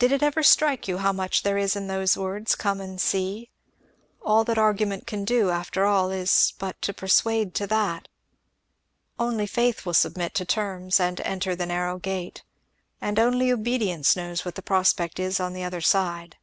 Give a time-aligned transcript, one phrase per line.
[0.00, 3.48] Did it ever strike you how much there is in those words 'Come and see'?
[4.20, 8.08] All that argument can do, after all, is but to persuade to that.
[9.20, 12.42] Only faith will submit to terms and enter the narrrow gate;
[13.00, 16.38] and only obedience knows what the prospect is on the other side."